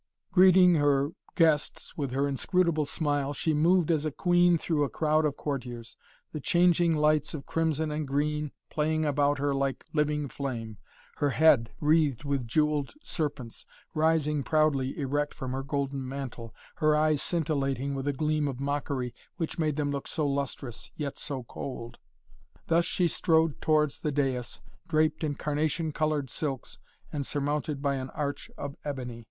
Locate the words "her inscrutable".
2.09-2.87